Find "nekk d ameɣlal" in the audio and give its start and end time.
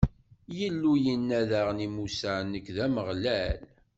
2.51-3.59